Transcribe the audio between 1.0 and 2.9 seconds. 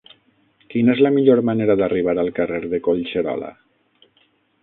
la millor manera d'arribar al carrer de